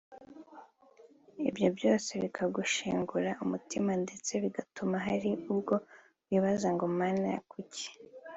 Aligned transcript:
ibyo 1.49 1.67
byose 1.77 2.11
bikagushengura 2.23 3.31
umutima 3.43 3.91
ndetse 4.03 4.31
bigatuma 4.43 4.95
hari 5.05 5.29
ubwo 5.51 5.75
wibaza 6.29 6.67
ngo 6.75 6.85
“Mana 6.99 7.25
ni 7.35 7.39
kuki 7.51 7.87